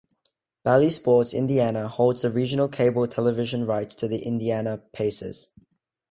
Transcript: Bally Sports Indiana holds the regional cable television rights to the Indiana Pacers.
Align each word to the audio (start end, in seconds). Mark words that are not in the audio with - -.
Bally 0.63 0.89
Sports 0.89 1.31
Indiana 1.31 1.87
holds 1.87 2.23
the 2.23 2.31
regional 2.31 2.67
cable 2.67 3.05
television 3.07 3.67
rights 3.67 3.93
to 3.93 4.07
the 4.07 4.17
Indiana 4.23 4.79
Pacers. 4.93 5.51